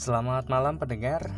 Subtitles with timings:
[0.00, 1.28] Selamat malam pendengar.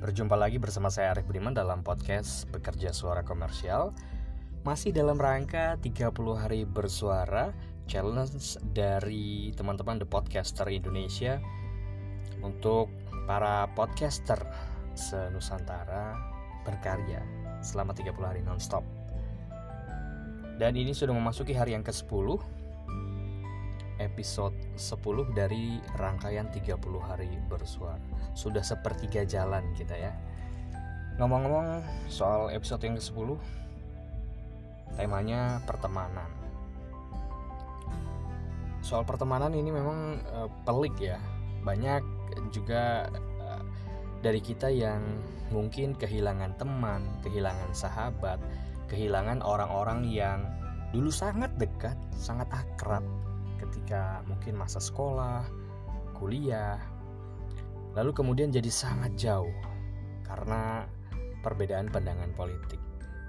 [0.00, 3.92] Berjumpa lagi bersama saya Arif Budiman dalam podcast Bekerja Suara Komersial.
[4.64, 6.08] Masih dalam rangka 30
[6.40, 7.52] hari bersuara
[7.84, 8.40] Challenge
[8.72, 11.40] dari teman-teman The Podcaster Indonesia
[12.40, 12.88] Untuk
[13.28, 14.40] para podcaster
[14.96, 16.16] se-Nusantara
[16.64, 17.20] berkarya
[17.60, 18.97] selama 30 hari nonstop
[20.58, 22.34] Dan ini sudah memasuki hari yang ke-10
[24.02, 28.02] episode 10 dari rangkaian 30 hari bersuara.
[28.34, 30.10] Sudah sepertiga jalan kita ya.
[31.22, 33.38] Ngomong-ngomong soal episode yang ke-10
[34.98, 36.30] temanya pertemanan.
[38.82, 41.22] Soal pertemanan ini memang uh, pelik ya.
[41.62, 42.02] Banyak
[42.50, 43.06] juga
[43.42, 43.62] uh,
[44.26, 45.02] dari kita yang
[45.54, 48.42] mungkin kehilangan teman, kehilangan sahabat,
[48.88, 50.48] kehilangan orang-orang yang
[50.90, 53.04] dulu sangat dekat, sangat akrab,
[53.60, 55.44] ketika mungkin masa sekolah,
[56.16, 56.80] kuliah,
[57.92, 59.54] lalu kemudian jadi sangat jauh
[60.24, 60.88] karena
[61.44, 62.80] perbedaan pandangan politik,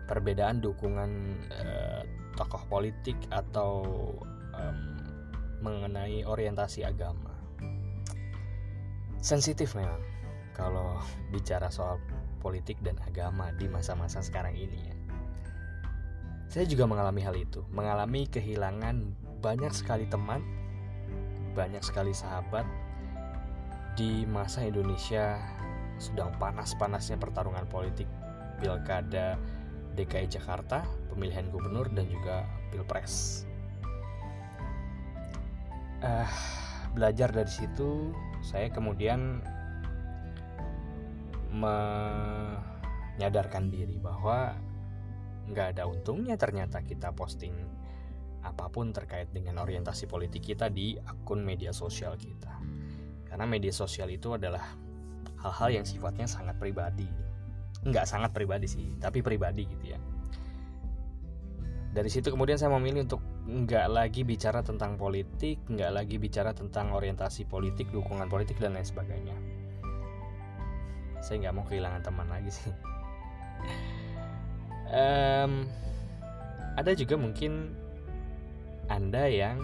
[0.07, 1.11] perbedaan dukungan
[1.52, 2.02] eh,
[2.39, 3.83] tokoh politik atau
[4.55, 4.75] eh,
[5.59, 7.35] mengenai orientasi agama.
[9.19, 9.99] Sensitif memang
[10.55, 10.95] kalau
[11.31, 11.99] bicara soal
[12.39, 14.98] politik dan agama di masa-masa sekarang ini ya.
[16.50, 20.42] Saya juga mengalami hal itu, mengalami kehilangan banyak sekali teman,
[21.53, 22.66] banyak sekali sahabat
[23.94, 25.38] di masa Indonesia
[26.02, 28.09] sedang panas-panasnya pertarungan politik
[28.58, 29.38] pilkada
[29.94, 33.45] DKI Jakarta, pemilihan gubernur dan juga pilpres.
[36.02, 36.25] Uh,
[36.97, 38.09] belajar dari situ,
[38.42, 39.45] saya kemudian
[41.53, 44.58] menyadarkan diri bahwa
[45.50, 47.53] nggak ada untungnya ternyata kita posting
[48.39, 52.55] apa pun terkait dengan orientasi politik kita di akun media sosial kita.
[53.27, 54.64] Karena media sosial itu adalah
[55.43, 57.08] hal-hal yang sifatnya sangat pribadi.
[57.83, 59.99] Enggak sangat pribadi sih, tapi pribadi gitu ya.
[61.89, 66.93] Dari situ kemudian saya memilih untuk nggak lagi bicara tentang politik, nggak lagi bicara tentang
[66.93, 69.33] orientasi politik, dukungan politik dan lain sebagainya.
[71.20, 72.73] Saya nggak mau kehilangan teman lagi sih.
[74.89, 75.66] Um,
[76.77, 77.73] ada juga mungkin
[78.89, 79.61] anda yang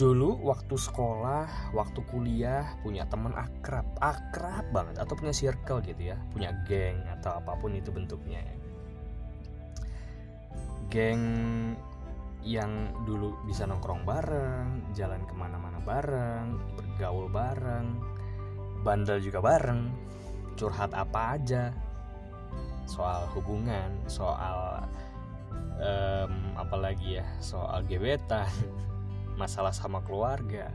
[0.00, 6.16] dulu waktu sekolah, waktu kuliah punya teman akrab, akrab banget atau punya circle gitu ya,
[6.32, 8.56] punya geng atau apa pun itu bentuknya ya.
[10.88, 11.22] Geng
[12.42, 18.00] yang dulu bisa nongkrong bareng, jalan ke mana-mana bareng, bergaul bareng,
[18.82, 19.92] bandel juga bareng,
[20.58, 21.70] curhat apa aja,
[22.92, 24.84] soal hubungan, soal
[25.80, 28.52] um, apalagi ya soal gebetan
[29.40, 30.68] masalah sama keluarga.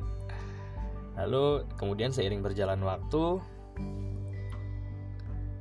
[1.18, 3.42] Lalu kemudian seiring berjalan waktu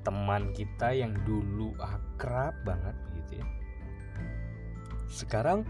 [0.00, 3.46] teman kita yang dulu akrab banget gitu ya
[5.10, 5.62] sekarang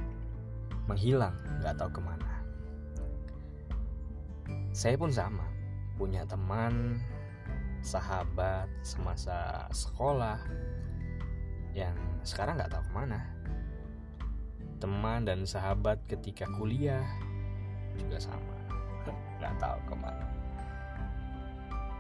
[0.91, 2.33] menghilang nggak tahu ke mana.
[4.75, 5.45] Saya pun sama
[5.97, 7.01] punya teman
[7.87, 10.43] sahabat semasa sekolah
[11.71, 11.95] yang
[12.27, 13.21] sekarang nggak tahu ke mana.
[14.83, 17.07] Teman dan sahabat ketika kuliah
[17.95, 18.59] juga sama.
[19.39, 20.27] Nggak tahu ke mana.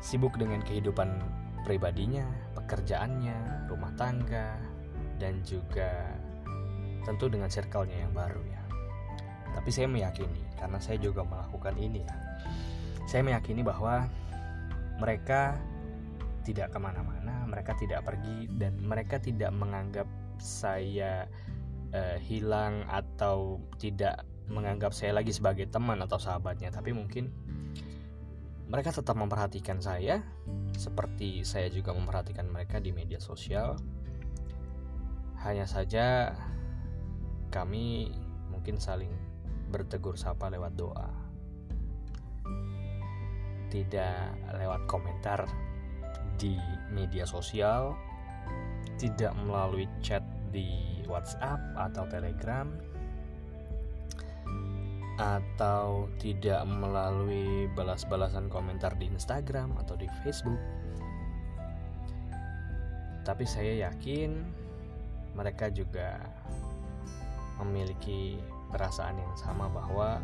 [0.02, 1.22] Sibuk dengan kehidupan
[1.62, 2.26] pribadinya
[2.58, 4.58] pekerjaannya rumah tangga
[5.22, 6.10] dan juga
[7.06, 8.62] tentu dengan circle-nya yang baru ya.
[9.54, 12.16] Tapi saya meyakini karena saya juga melakukan ini ya
[13.06, 14.10] saya meyakini bahwa
[14.98, 15.54] mereka
[16.46, 20.06] tidak ke mana-mana mereka tidak pergi dan mereka tidak menganggap
[20.38, 21.26] saya
[21.90, 26.70] uh, hilang atau tidak menganggap saya lagi sebagai teman atau sahabatnya.
[26.70, 27.30] Tapi mungkin
[28.66, 30.22] mereka tetap memperhatikan saya
[30.74, 33.78] seperti saya juga memperhatikan mereka di media sosial.
[35.42, 36.34] Hanya saja
[37.54, 38.10] kami
[38.50, 39.10] mungkin saling
[39.70, 41.10] bertegur sapa lewat doa.
[43.66, 45.65] Tidak lewat komentar
[46.36, 46.56] di
[46.92, 47.96] media sosial
[48.96, 52.68] tidak melalui chat di WhatsApp atau Telegram
[55.16, 60.60] atau tidak melalui balas-balasan komentar di Instagram atau di Facebook.
[63.24, 64.44] Tapi saya yakin
[65.32, 66.20] mereka juga
[67.64, 68.36] memiliki
[68.68, 70.20] perasaan yang sama bahwa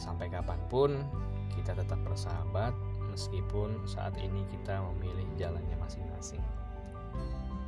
[0.00, 0.90] sampai kapan pun
[1.54, 2.72] kita tetap bersahabat
[3.14, 6.42] meskipun saat ini kita memilih jalannya masing-masing.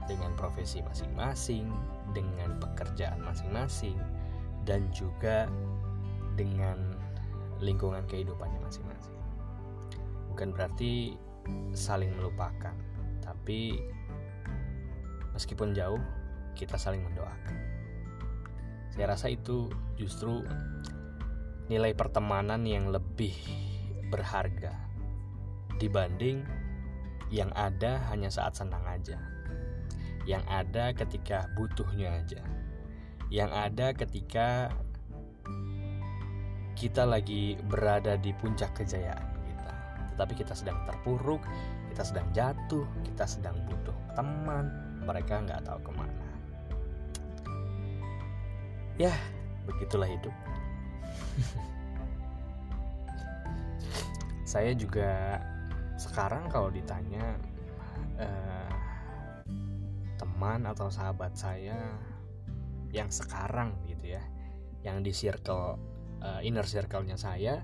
[0.06, 1.66] dengan profesi masing-masing,
[2.14, 3.98] dengan pekerjaan masing-masing,
[4.62, 5.50] dan juga
[6.38, 6.78] dengan
[7.58, 9.18] lingkungan kehidupannya masing-masing.
[10.30, 11.18] Bukan berarti
[11.74, 12.70] saling melupakan,
[13.18, 13.82] tapi
[15.34, 15.98] meskipun jauh,
[16.54, 17.58] kita saling mendoakan.
[18.94, 19.66] Saya rasa itu
[19.98, 20.46] justru
[21.66, 23.34] nilai pertemanan yang lebih
[24.06, 24.85] berharga
[25.76, 26.44] dibanding
[27.30, 29.18] yang ada hanya saat senang aja.
[30.26, 32.42] Yang ada ketika butuhnya aja.
[33.30, 34.48] Yang ada ketika
[36.76, 39.72] kita lagi berada di puncak kejayaan kita.
[40.14, 41.42] Tetapi kita sedang terpuruk,
[41.90, 44.70] kita sedang jatuh, kita sedang butuh teman.
[45.06, 46.26] Mereka nggak tahu ke mana.
[48.96, 49.12] Ya,
[49.68, 50.32] begitulah hidup.
[54.52, 55.42] Saya juga
[55.96, 57.40] sekarang kalau ditanya
[58.20, 58.72] eh,
[60.16, 61.96] teman atau sahabat saya
[62.92, 64.22] yang sekarang gitu ya
[64.84, 65.76] yang di circle
[66.22, 67.60] uh, inner circle-nya saya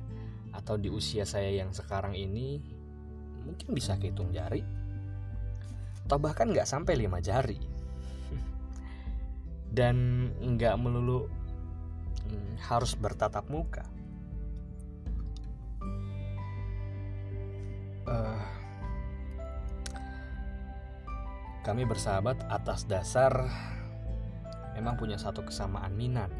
[0.52, 2.61] atau di usia saya yang sekarang ini
[3.46, 4.61] mungkin bisa kehitung jari
[6.02, 7.56] atau bahkan nggak sampai lima jari.
[9.76, 11.31] Dan nggak melulu
[12.26, 13.87] hmm, harus bertatap muka
[18.08, 18.40] uh,
[21.62, 23.31] kami bersahabat atas dasar
[24.75, 26.32] memang punya satu kesamaan minat,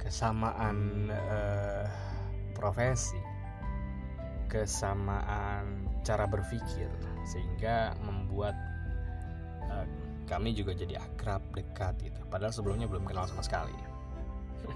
[0.00, 1.86] kesamaan uh,
[2.56, 3.20] profesi,
[4.50, 6.90] kesamaan cara berpikir,
[7.28, 8.56] sehingga membuat
[9.68, 9.86] uh,
[10.26, 12.20] kami juga jadi akrab dekat gitu.
[12.26, 13.76] Padahal sebelumnya belum kenal sama sekali.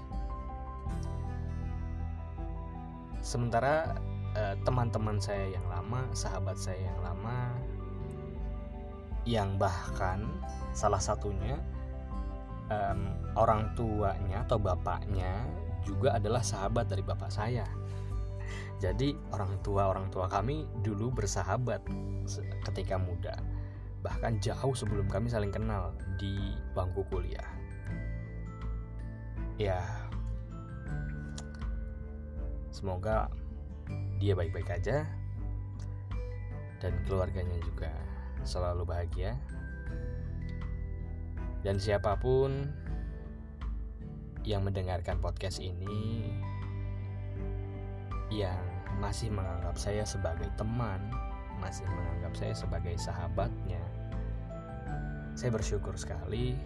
[3.35, 3.97] Sementara
[4.37, 7.57] Eh, teman-teman saya yang lama, sahabat saya yang lama,
[9.25, 10.29] yang bahkan
[10.77, 11.57] salah satunya
[12.69, 15.41] um, orang tuanya atau bapaknya
[15.81, 17.65] juga adalah sahabat dari bapak saya.
[18.77, 21.81] Jadi orang tua orang tua kami dulu bersahabat
[22.69, 23.41] ketika muda,
[24.05, 27.49] bahkan jauh sebelum kami saling kenal di bangku kuliah.
[29.57, 29.81] Ya,
[32.69, 33.33] semoga
[34.17, 35.05] dia baik-baik aja
[36.77, 37.89] dan keluarganya juga
[38.45, 39.37] selalu bahagia
[41.65, 42.69] dan siapa pun
[44.47, 46.31] yang mendengarkan podcast ini
[48.31, 48.59] yang
[49.03, 50.99] masih menganggap saya sebagai teman,
[51.59, 53.83] masih menganggap saya sebagai sahabatnya.
[55.37, 56.57] Saya bersyukur sekali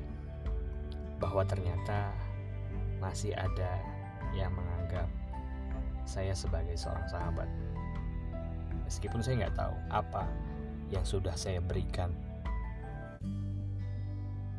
[1.20, 2.14] bahwa ternyata
[3.02, 3.82] masih ada
[4.32, 5.10] yang menganggap
[6.06, 7.50] saya sebagai seorang sahabat.
[8.86, 10.28] Meskipun saya nggak tahu apa
[10.92, 12.12] yang sudah saya berikan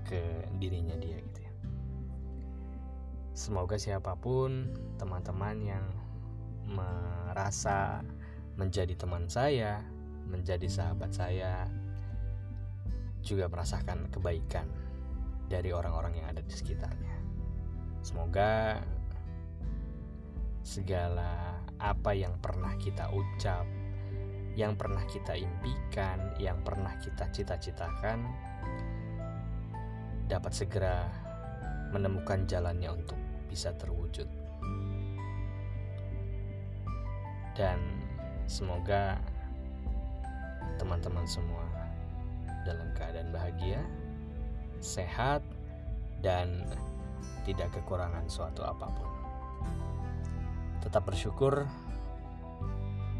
[0.08, 0.22] ke
[0.56, 1.52] dirinya dia gitu ya.
[3.32, 5.84] Semoga siapa pun teman-teman yang
[6.68, 8.00] merasa
[8.56, 9.80] menjadi teman saya,
[10.28, 11.68] menjadi sahabat saya,
[13.24, 14.68] juga merasakan kebaikan
[15.48, 17.16] dari orang-orang yang ada di sekitarnya.
[18.02, 18.82] Semoga
[20.62, 23.66] segala apa yang pernah kita ucap,
[24.54, 28.22] yang pernah kita impikan, yang pernah kita cita-citakan
[30.30, 31.10] dapat segera
[31.92, 33.18] menemukan jalannya untuk
[33.50, 34.24] bisa terwujud.
[37.52, 37.78] Dan
[38.48, 39.20] semoga
[40.80, 41.68] teman-teman semua
[42.64, 43.82] dalam keadaan bahagia,
[44.80, 45.44] sehat,
[46.24, 46.64] dan
[47.42, 49.21] tidak kekurangan suatu apa pun
[50.82, 51.64] tetap bersyukur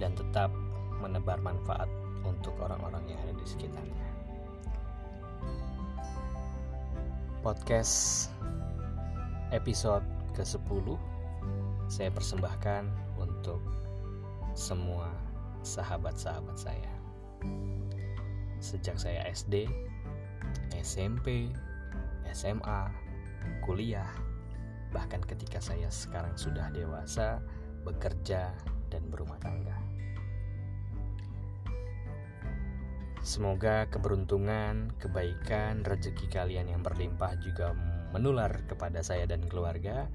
[0.03, 0.51] dan tetap
[0.99, 1.87] menebar manfaat
[2.27, 4.07] untuk orang-orang yang ada di sekitarnya.
[7.43, 8.31] Podcast
[9.51, 10.07] episode
[10.39, 10.99] ke-10
[11.91, 12.89] saya persembahkan
[13.19, 13.59] untuk
[14.55, 15.11] semua
[15.63, 16.93] sahabat-sahabat saya.
[18.63, 19.67] Sejak saya SD,
[20.79, 21.51] SMP,
[22.31, 22.89] SMA,
[23.67, 24.09] kuliah,
[24.93, 27.41] bahkan ketika saya sekarang sudah dewasa,
[27.83, 28.53] bekerja,
[28.93, 29.75] dan berumah tangga.
[33.23, 37.73] Semoga keberuntungan, kebaikan, rezeki kalian yang berlimpah juga
[38.13, 40.11] menular kepada saya dan keluarga,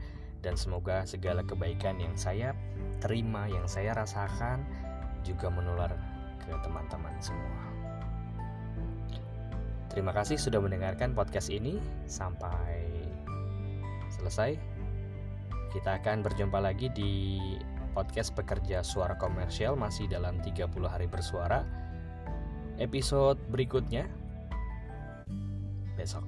[0.46, 2.53] dan semoga segala kebaikan yang saya
[3.01, 4.62] terima, yang saya rasakan,
[5.25, 5.91] juga menular
[6.39, 7.63] ke teman-teman semua.
[9.91, 11.81] Terima kasih sudah mendengarkan podcast ini.
[12.05, 12.87] Sampai
[14.19, 14.57] selesai.
[15.71, 17.39] Kita akan berjumpa lagi di
[17.97, 21.65] podcast pekerja suara komersial masih dalam 30 hari bersuara.
[22.77, 24.05] Episode berikutnya
[25.97, 26.25] besok.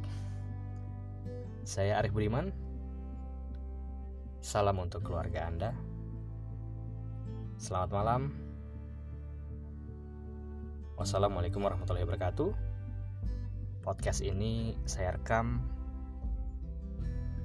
[1.62, 2.50] Saya Arif Budiman.
[4.42, 5.72] Salam untuk keluarga Anda.
[7.62, 8.22] Selamat malam.
[10.98, 12.50] Wassalamualaikum warahmatullahi wabarakatuh.
[13.86, 15.79] Podcast ini saya rekam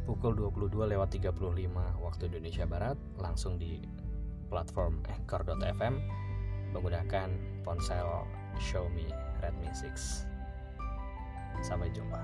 [0.04, 1.72] pukul 22 lewat 35
[2.04, 3.80] waktu Indonesia Barat langsung di
[4.52, 5.94] platform anchor.fm
[6.76, 7.28] menggunakan
[7.64, 8.28] ponsel
[8.60, 9.08] Xiaomi
[9.40, 10.28] Redmi 6.
[11.64, 12.22] Sampai jumpa.